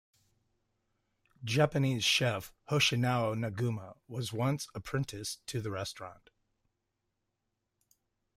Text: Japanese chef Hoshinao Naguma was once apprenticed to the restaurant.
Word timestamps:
Japanese 1.43 2.03
chef 2.03 2.51
Hoshinao 2.71 3.35
Naguma 3.35 3.97
was 4.07 4.33
once 4.33 4.67
apprenticed 4.73 5.45
to 5.45 5.61
the 5.61 5.69
restaurant. 5.69 6.31